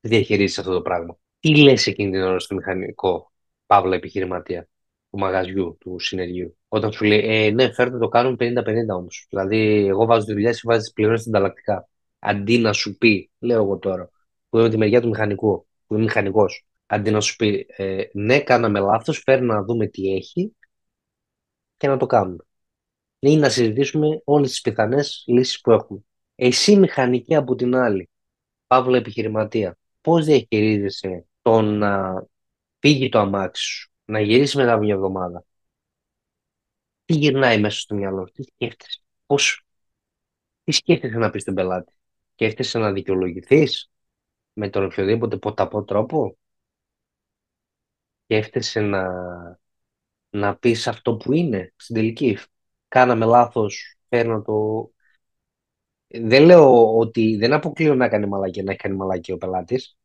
[0.00, 3.32] διαχειρίζεις αυτό το πράγμα; Τι λες εκείνη την ώρα στο μηχανικό,
[3.66, 4.68] παύλα επιχειρηματία
[5.10, 9.26] του μαγαζιού, του συνεργείου; Όταν σου λέει, ε, ναι, φέρτε το κάνουμε 50-50 όμως.
[9.28, 11.88] Δηλαδή, εγώ βάζω τη δουλειά, εσύ βάζεις τι πληρώσει ανταλλακτικά.
[12.18, 14.10] Αντί να σου πει, λέω εγώ τώρα,
[14.48, 18.40] που είμαι τη μεριά του μηχανικού, που είμαι μηχανικός, αντί να σου πει, ε, ναι,
[18.40, 20.54] κάναμε λάθος, φέρνει να δούμε τι έχει
[21.76, 22.44] και να το κάνουμε.
[23.18, 26.00] Ή να συζητήσουμε όλες τις πιθανές λύσεις που έχουμε.
[26.34, 28.10] Εσύ μηχανική από την άλλη,
[28.66, 32.24] παύλα επιχειρηματία, πώς διαχειρίζεσαι το να
[32.78, 35.44] φύγει το αμάξι σου, να γυρίσεις μετά από μια εβδομάδα,
[37.06, 39.64] τι γυρνάει μέσα στο μυαλό τι σκέφτεσαι, πώς,
[40.64, 41.92] τι σκέφτεσαι να πεις στον πελάτη.
[42.32, 43.90] Σκέφτεσαι να δικαιολογηθείς
[44.52, 46.38] με τον οποιοδήποτε ποταπό τρόπο;
[48.24, 49.08] Σκέφτεσαι να,
[50.30, 52.38] να πεις αυτό που είναι στην τελική;
[52.88, 54.90] Κάναμε λάθος, παίρνω το...
[56.08, 59.96] Δεν λέω ότι δεν αποκλείω να κάνει μαλακία, να έχει κάνει μαλακία ο πελάτης.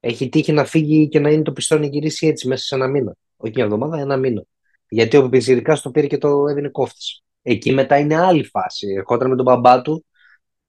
[0.00, 2.88] Έχει τύχει να φύγει και να είναι το πιστό να γυρίσει έτσι μέσα σε ένα
[2.88, 3.16] μήνα.
[3.36, 4.44] Όχι μια εβδομάδα, ένα μήνα.
[4.88, 7.22] Γιατί ο Πιζηρικά το πήρε και το έδινε κόφτης.
[7.42, 8.86] Εκεί μετά είναι άλλη φάση.
[8.96, 10.04] Ερχόταν με τον μπαμπά του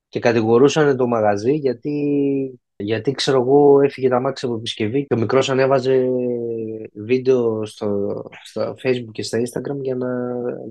[0.09, 5.17] και κατηγορούσαν το μαγαζί γιατί, γιατί ξέρω εγώ έφυγε τα μάξι από επισκευή και ο
[5.17, 6.07] μικρός ανέβαζε
[6.93, 10.07] βίντεο στο, στο facebook και στα instagram για να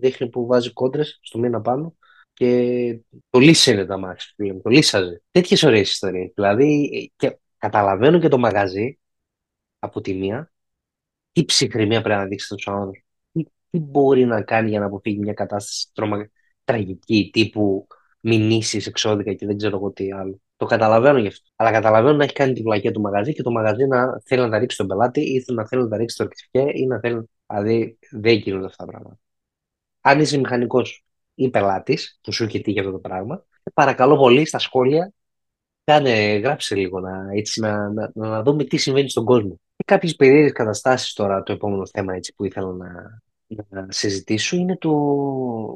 [0.01, 1.95] δείχνει που βάζει κόντρες στο μήνα πάνω
[2.33, 5.23] και το λύσανε τα μάξι, το λύσαζε.
[5.31, 6.33] Τέτοιες ωραίες ιστορίες.
[6.35, 8.99] Δηλαδή και καταλαβαίνω και το μαγαζί
[9.79, 10.53] από τη μία
[11.33, 13.04] τι ψυχραιμία πρέπει να δείξει στον άνθρωπο
[13.75, 16.29] τι μπορεί να κάνει για να αποφύγει μια κατάσταση τρομα...
[16.65, 17.87] τραγική τύπου
[18.21, 20.41] μηνύσεις εξώδικα και δεν ξέρω εγώ τι άλλο.
[20.57, 21.51] Το καταλαβαίνω γι' αυτό.
[21.57, 24.51] Αλλά καταλαβαίνω να έχει κάνει τη βλακία του μαγαζί και το μαγαζί να θέλει να
[24.51, 27.31] τα ρίξει τον πελάτη ή να θέλει να τα ρίξει το ρηξιφιέ ή να θέλει.
[27.47, 29.19] Δηλαδή δεν γίνονται αυτά τα πράγματα.
[30.01, 34.59] Αν είσαι μηχανικός ή πελάτης, που σου έχει τύχει αυτό το πράγμα, παρακαλώ πολύ στα
[34.59, 35.13] σχόλια
[35.85, 39.61] Κάνε, γράψε λίγο να, έτσι, να, να, να δούμε τι συμβαίνει στον κόσμο.
[39.77, 43.23] Και κάποιες περίεργες καταστάσεις τώρα, το επόμενο θέμα έτσι, που ήθελα να,
[43.69, 44.91] να συζητήσω είναι το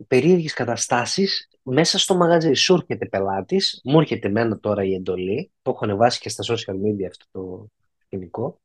[0.08, 2.52] περίεργες καταστάσεις μέσα στο μαγαζί.
[2.52, 6.74] Σου έρχεται πελάτης, μου έρχεται εμένα τώρα η εντολή, το έχω ανεβάσει και στα social
[6.74, 8.60] media αυτό το σκηνικό,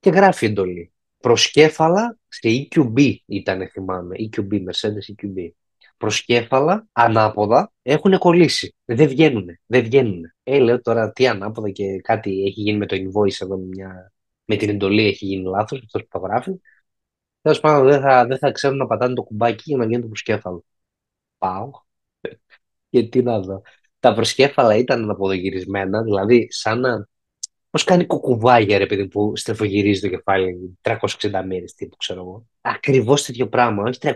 [0.00, 0.92] και γράφει εντολή.
[1.18, 4.16] Προσκέφαλα σε EQB ήταν, θυμάμαι.
[4.18, 5.50] EQB, Mercedes EQB.
[5.96, 8.74] Προσκέφαλα, ανάποδα, έχουν κολλήσει.
[8.84, 9.46] Δεν βγαίνουν.
[9.66, 10.34] Δεν βγαίνουν.
[10.42, 14.12] Ε, λέω τώρα τι ανάποδα και κάτι έχει γίνει με το invoice εδώ, μια...
[14.44, 16.60] με την εντολή έχει γίνει λάθος, αυτό που το γράφει.
[17.42, 20.08] Τέλος πάντων, δεν θα, δεν θα ξέρουν να πατάνε το κουμπάκι για να βγαίνει το
[20.08, 20.64] προσκέφαλο.
[21.38, 21.70] Πάω.
[22.90, 23.62] και τι να δω.
[24.00, 27.06] Τα προσκέφαλα ήταν αποδογυρισμένα, δηλαδή σαν να
[27.72, 30.96] Πώς κάνει κουκουβάγια, ρε παιδί που στρεφογυρίζει το κεφάλι 360
[31.46, 32.46] μέρε, τύπου ξέρω εγώ.
[32.60, 33.82] Ακριβώς τέτοιο πράγμα.
[33.82, 34.14] Όχι 360,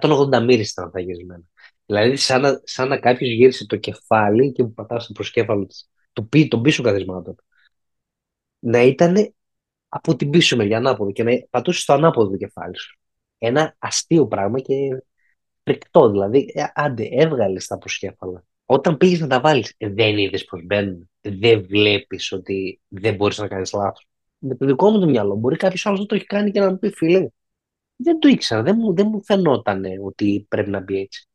[0.00, 1.42] 180 μέρε ήταν γυρισμένα.
[1.86, 5.74] Δηλαδή, σαν να, σαν να κάποιος γύρισε το κεφάλι και που πατάς στο προσκέφαλο του,
[6.12, 7.34] το, τον πίσω καθισμάτων.
[8.58, 9.34] Να ήταν
[9.94, 12.98] από την πίσω μεριά ανάποδο και να πατούσες το ανάποδο το κεφάλι σου.
[13.38, 14.74] Ένα αστείο πράγμα και
[15.62, 16.10] φρικτό.
[16.10, 18.44] Δηλαδή, ε, άντε, έβγαλες τα προσκέφαλα.
[18.64, 23.48] Όταν πήγες να τα βάλεις, δεν είδες πώ μπαίνουν δεν βλέπεις ότι δεν μπορείς να
[23.48, 24.06] κάνεις λάθος.
[24.38, 26.70] Με το δικό μου το μυαλό, μπορεί κάποιος άλλος να το έχει κάνει και να
[26.70, 27.28] μου πει φίλε.
[27.96, 31.28] Δεν το ήξερα, δεν μου, δεν μου φαινόταν ότι πρέπει να μπει έτσι.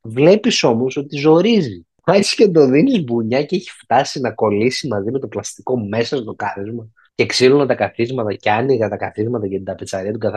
[0.00, 1.86] Βλέπεις όμως ότι ζορίζει.
[2.04, 6.16] Πάει και το δίνεις μπουνιά και έχει φτάσει να κολλήσει μαζί με το πλαστικό μέσα
[6.16, 6.88] στο κάθισμα.
[7.22, 10.32] Και ξύλωνα τα καθίσματα και άνοιγα τα καθίσματα και την ταπετσαρία των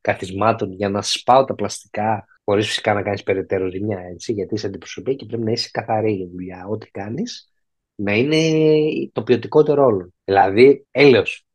[0.00, 4.66] καθισμάτων για να σπάω τα πλαστικά, χωρίς φυσικά να κάνεις περαιτέρω ζημιά έτσι, γιατί είσαι
[4.66, 6.66] αντιπροσωπή και πρέπει να είσαι καθαρή για δουλειά.
[6.68, 7.52] Ό,τι κάνεις,
[7.94, 10.14] να είναι το ποιοτικότερο όλων.
[10.24, 11.46] Δηλαδή, έλεος.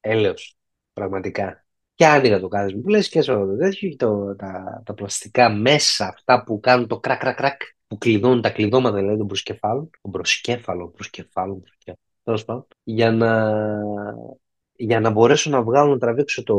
[0.00, 0.56] Έλεος.
[0.92, 1.64] Πραγματικά.
[1.94, 6.44] Και άνοιγα το κάθισμα που λες και στο τέτοιο το, τα, τα πλαστικά μέσα, αυτά
[6.44, 10.88] που κάνουν το κρακ κρακ κρακ, που κλειδώνουν τα κλειδώματα δηλαδή των προσκεφάλων, τον προσκέφαλο,
[10.88, 11.62] προσκεφάλων,
[12.30, 13.52] τέλος πάντων, για να,
[14.76, 16.56] για να μπορέσω να βγάλω να τραβήξω το,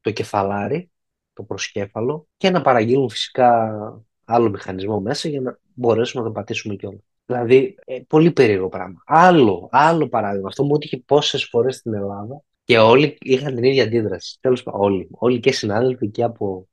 [0.00, 0.90] το κεφαλάρι,
[1.32, 3.78] το προσκέφαλο και να παραγγείλουν φυσικά
[4.24, 7.00] άλλο μηχανισμό μέσα για να μπορέσουμε να το πατήσουμε κιόλας.
[7.26, 9.02] Δηλαδή, ε, πολύ περίεργο πράγμα.
[9.06, 10.48] Άλλο, άλλο παράδειγμα.
[10.48, 14.38] Αυτό μου έτυχε πόσες φορές στην Ελλάδα και όλοι είχαν την ίδια αντίδραση.
[14.40, 15.08] Τέλος πάντων, όλοι.
[15.10, 16.68] Όλοι και συνάδελφοι και από,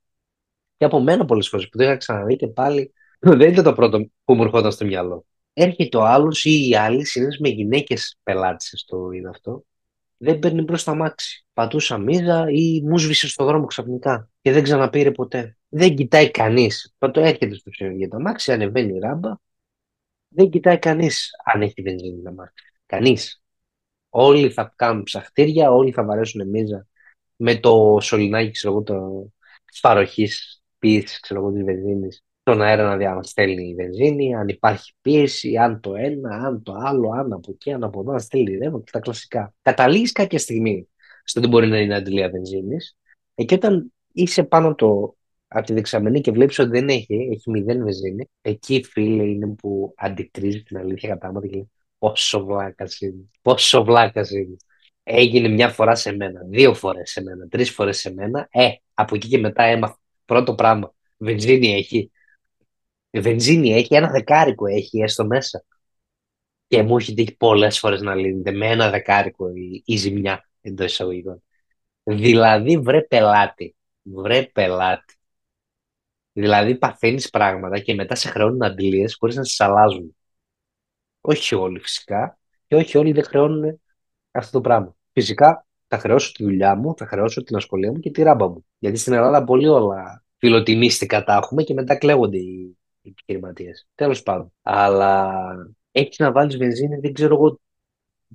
[0.76, 2.92] και από μένα πολλές φορές που το είχα ξαναδεί και πάλι.
[3.18, 5.24] Δεν ήταν το πρώτο που μου ερχόταν στο μυαλό.
[5.56, 9.64] Έρχεται ο άλλος ή η άλλη, συνήθως με γυναίκες πελάτισσες το είδα αυτό.
[10.16, 11.46] Δεν παίρνει μπρος τ' αμάξι.
[11.52, 15.56] Πατούσα μίζα ή μου σβήσε στο δρόμο ξαφνικά και δεν ξαναπήρε ποτέ.
[15.68, 16.94] Δεν κοιτάει κανείς.
[16.98, 19.32] Πατώ έρχεται στο ψεύδι για τ' αμάξι, ανεβαίνει η ράμπα,
[20.28, 22.52] δεν κοιτάει κανείς αν έχει βενζίνη να μάθει.
[22.86, 23.42] Κανείς.
[24.08, 26.86] Όλοι θα κάνουν ψαχτήρια, όλοι θα βαρέσουν μίζα
[27.36, 29.28] με το σωληνάκι ξέρω, το...
[29.64, 35.80] της παροχής πίεσης της βενζίνης στον αέρα να διαμαστέλνει η βενζίνη, αν υπάρχει πίεση, αν
[35.80, 38.90] το ένα, αν το άλλο, αν από εκεί, αν από εδώ, να στέλνει ρεύμα και
[38.92, 39.54] τα κλασικά.
[39.62, 40.88] Καταλήγεις κάποια στιγμή
[41.24, 42.96] στο ότι μπορεί να είναι αντιλία βενζίνης,
[43.34, 45.16] ε, και όταν είσαι πάνω το
[45.48, 49.94] από τη δεξαμενή και βλέπεις ότι δεν έχει, έχει μηδέν βενζίνη, εκεί φίλε είναι που
[49.96, 53.30] αντικρίζει την αλήθεια κατάματα και λέει πόσο βλάκας είναι.
[53.42, 54.56] Πόσο βλάκας είναι.
[55.02, 58.48] Έγινε μια φορά σε μένα, δύο φορές σε μένα, τρεις φορές σε μένα.
[58.50, 59.98] Ε, από εκεί και μετά έμαθα.
[60.24, 60.94] Πρώτο πράγμα.
[61.16, 62.10] Βενζίνη έχει.
[63.20, 65.64] Βενζίνη έχει, ένα δεκάρικο έχει έστω μέσα.
[66.66, 70.92] Και μου έχει τύχει πολλές φορές να λύνεται με ένα δεκάρικο η, η ζημιά εντός
[70.92, 71.42] εισαγωγικών.
[72.02, 75.14] Δηλαδή, βρε πελάτη, βρε πελάτη.
[76.32, 80.16] Δηλαδή παθαίνεις πράγματα και μετά σε χρεώνουν αντιλίε χωρίς να σε αλλάζουν.
[81.20, 83.80] Όχι όλοι φυσικά και όχι όλοι δεν χρεώνουν
[84.30, 84.96] αυτό το πράγμα.
[85.12, 88.66] Φυσικά θα χρεώσω τη δουλειά μου, θα χρεώσω την ασχολία μου και τη ράμπα μου.
[88.78, 93.86] Γιατί στην Ελλάδα πολύ όλα φιλοτιμίστικα τα έχουμε και μετά κλαίγονται οι, οι επιχειρηματίες.
[93.94, 94.52] Τέλος πάντων.
[94.62, 95.34] Αλλά
[95.92, 97.60] έχεις να βάλεις βενζίνη, δεν ξέρω εγώ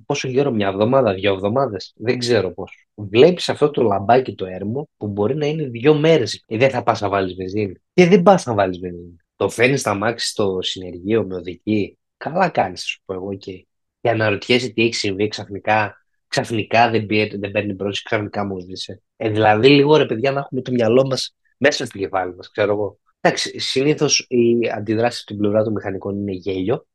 [0.06, 2.88] πόσο καιρό, μια εβδομάδα, δύο εβδομάδες, δεν ξέρω πώς.
[2.94, 6.44] Βλέπεις αυτό το λαμπάκι το έρμο που μπορεί να είναι δύο μέρες.
[6.46, 7.74] Ε, δεν θα πας να βάλεις βενζίνη.
[7.92, 9.16] Και δεν πας να βάλεις βενζίνη.
[9.36, 11.98] Το φέρνεις στα μάξι στο συνεργείο με οδική.
[12.16, 13.66] Καλά κάνεις, σου πω εγώ και.
[14.00, 15.94] Και αναρωτιέσαι τι έχει συμβεί ξαφνικά.
[16.28, 19.02] Ξαφνικά δεν, πει, δεν παίρνει πρόσφυγη, ξαφνικά μου σβήσε.
[19.16, 22.72] Ε, δηλαδή, λίγο ρε παιδιά να έχουμε το μυαλό μας μέσα στο κεφάλι μας, ξέρω
[22.72, 22.98] εγώ.
[23.20, 26.86] Εντάξει, συνήθως οι αντιδράσεις από την πλευρά των μηχανικών είναι γέλιο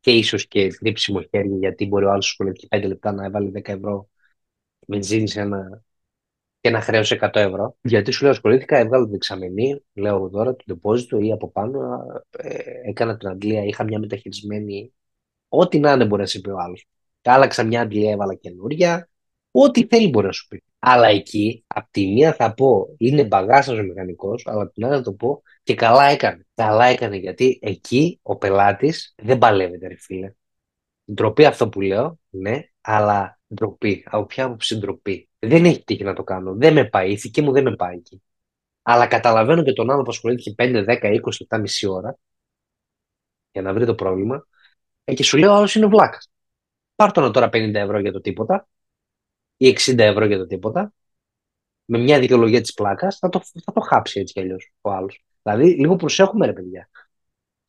[0.00, 3.50] και ίσως και τρύψιμο χέρι, γιατί μπορεί ο άλλος σου λέει 5 λεπτά να έβαλε
[3.50, 4.08] 10 ευρώ
[4.86, 5.82] βενζίνη σε ένα
[6.60, 7.76] και να χρέωσε 100 ευρώ.
[7.82, 12.02] Γιατί σου λέω ασχολήθηκα, έβγαλα την εξαμενή, λέω εγώ τώρα, το deposit ή από πάνω,
[12.30, 14.92] ε, έκανα την αντλία, είχα μια μεταχειρισμένη.
[15.48, 16.86] Ό,τι να είναι μπορεί να σου πει ο άλλος.
[17.22, 19.10] Άλλαξα μια αντλία, έβαλα καινούρια.
[19.50, 20.62] Ό,τι θέλει μπορεί να σου πει.
[20.84, 24.94] Αλλά εκεί, απ' τη μία θα πω είναι μπαγάσα ο μηχανικός, αλλά απ' την άλλη
[24.94, 26.46] θα το πω και καλά έκανε.
[26.54, 30.32] Καλά έκανε γιατί εκεί ο πελάτης δεν παλεύεται, ρε φίλε.
[31.12, 34.04] Ντροπή αυτό που λέω, ναι, αλλά ντροπή.
[34.06, 35.28] Από ποια άποψη ντροπή.
[35.38, 36.54] Δεν έχει τύχει να το κάνω.
[36.54, 37.08] Δεν με πάει.
[37.08, 38.22] Η ηθική μου δεν με πάει εκεί.
[38.82, 42.18] Αλλά καταλαβαίνω και τον άλλο που ασχολήθηκε 5, 10, 20 λεπτά, μισή ώρα
[43.52, 44.46] για να βρει το πρόβλημα.
[45.04, 46.30] Ε, και σου λέω, ο άλλος είναι βλάκας.
[46.94, 48.68] Πάρ' τον τώρα 50 ευρώ για το τίποτα
[49.62, 50.92] ή 60 ευρώ για το τίποτα.
[51.84, 55.24] Με μια δικαιολογία της πλάκας θα το, θα το χάψει έτσι κι αλλιώς ο άλλος.
[55.42, 56.88] Δηλαδή, λίγο προσέχουμε, ρε παιδιά.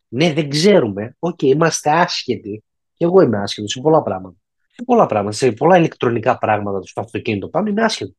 [0.07, 1.15] Ναι, δεν ξέρουμε.
[1.19, 2.63] OK, okay, είμαστε άσχετοι.
[2.93, 4.37] Και εγώ είμαι άσχετος σε πολλά πράγματα.
[4.67, 5.35] Σε πολλά πράγματα.
[5.35, 8.15] Σε πολλά ηλεκτρονικά πράγματα στο αυτοκίνητο πάνω είμαι άσχετος.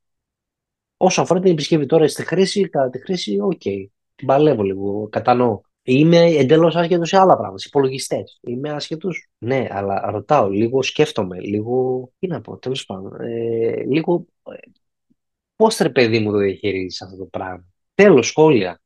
[0.96, 3.61] Όσο αφορά την επισκευή τώρα στη χρήση, κατά τη χρήση, OK.
[3.64, 3.87] Okay.
[4.14, 5.60] Την παλεύω λίγο, κατανοώ.
[5.87, 8.38] Είμαι εντελώς άσχετος σε άλλα πράγματα, σε υπολογιστές.
[8.42, 9.29] Είμαι άσχετος.
[9.38, 12.11] Ναι, αλλά ρωτάω, λίγο σκέφτομαι, λίγο.
[12.18, 13.20] Τι να πω, τέλος πάντων.
[13.20, 14.27] Ε, λίγο.
[14.42, 14.57] Ε,
[15.57, 17.64] Πώς ρε παιδί μου το διαχειρίζεις αυτό το πράγμα.
[17.94, 18.81] Τέλος, σχόλια.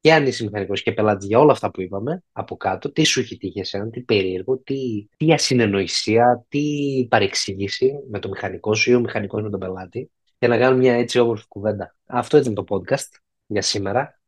[0.00, 3.20] Και αν είσαι μηχανικός και πελάτης για όλα αυτά που είπαμε από κάτω, τι σου
[3.20, 6.60] έχει τύχει εσένα, τι περίεργο, τι, τι ασυνεννοησία, τι
[7.10, 10.10] παρεξήγηση με το μηχανικό σου ή ο μηχανικός με τον πελάτη.
[10.38, 11.96] Και να κάνουμε μια έτσι όμορφη κουβέντα.
[12.06, 14.19] Αυτό ήταν το podcast για σήμερα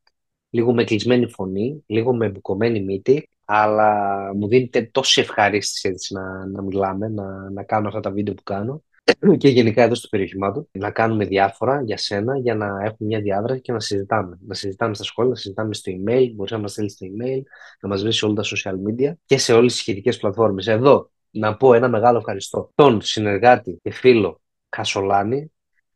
[0.52, 6.46] λίγο με κλεισμένη φωνή, λίγο με μπουκωμένη μύτη, αλλά μου δίνεται τόση ευχαρίστηση έτσι, να,
[6.46, 8.82] να μιλάμε, να, να κάνω αυτά τα βίντεο που κάνω
[9.38, 13.20] και γενικά εδώ στο περιοχημά του, να κάνουμε διάφορα για σένα, για να έχουμε μια
[13.20, 14.38] διάδραση και να συζητάμε.
[14.46, 17.42] Να συζητάμε στα σχόλια, να συζητάμε στο email, μπορείς να μας στείλεις στο email,
[17.80, 20.66] να μας βρεις σε όλα τα social media και σε όλες τις σχετικές πλατφόρμες.
[20.66, 25.51] Εδώ να πω ένα μεγάλο ευχαριστώ τον συνεργάτη και φίλο Κασολάνη,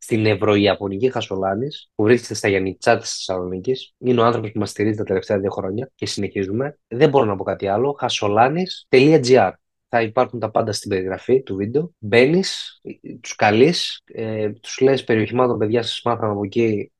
[0.07, 3.95] στην Ευρωϊαπωνική Χασολάνης, που βρίσκεται στα Γιαννιτσά της Θεσσαλονίκης.
[3.99, 6.79] Είναι ο άνθρωπος που μας στηρίζει τα τελευταία δύο χρόνια και συνεχίζουμε.
[6.88, 7.97] Δεν μπορώ να πω κάτι άλλο.
[7.99, 9.53] Χασολάνη.gr.
[9.88, 11.92] Θα υπάρχουν τα πάντα στην περιγραφή του βίντεο.
[11.99, 12.81] Μπαίνεις,
[13.21, 16.92] τους καλείς, ε, τους λες περιοχημάτων παιδιά, σας μάθαμε από εκεί.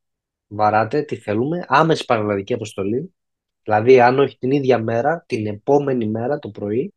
[0.47, 1.65] Βαράτε, τι θέλουμε.
[1.69, 3.15] Άμεση παραλλαδική αποστολή.
[3.63, 6.95] Δηλαδή, αν όχι την ίδια μέρα, την επόμενη μέρα το πρωί,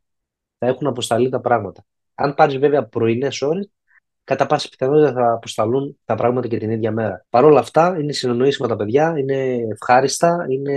[0.58, 1.86] θα έχουν αποσταλεί τα πράγματα.
[2.16, 3.70] Αν πάρεις βέβαια πρωινές ώρες,
[4.30, 7.26] κατά πάση πιθανότητα θα αποσταλούν τα πράγματα και την ίδια μέρα.
[7.30, 10.76] Παρ' όλα αυτά, είναι συνεννοήσιμα τα παιδιά, είναι ευχάριστα, είναι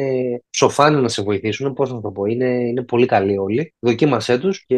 [0.50, 1.72] σοφάνι να σε βοηθήσουν.
[1.72, 3.74] Πώς να το πω, είναι, είναι πολύ καλοί όλοι.
[3.78, 4.76] Δοκίμασέ τους και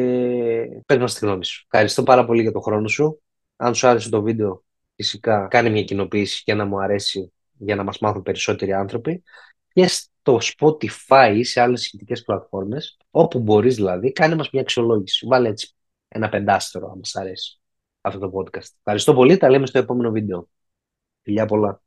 [0.87, 1.67] πες μας τη γνώμη σου.
[1.71, 3.23] Ευχαριστώ πάρα πολύ για τον χρόνο σου.
[3.57, 4.65] Αν σου άρεσε το βίντεο,
[4.97, 9.23] φυσικά κάνε μια κοινοποίηση και να μου αρέσει για να μας μάθουν περισσότεροι άνθρωποι
[9.73, 15.27] και στο Spotify ή σε άλλες σχετικές πλατφόρμες, όπου μπορείς δηλαδή, κάνε μας μια αξιολόγηση.
[15.27, 15.75] Βάλε έτσι
[16.09, 17.59] ένα πεντάστερο, αν μας αρέσει
[18.05, 18.69] αυτό το podcast.
[18.79, 19.37] Ευχαριστώ πολύ.
[19.37, 20.49] Τα λέμε στο επόμενο βίντεο.
[21.23, 21.84] Φιλιά πολλά.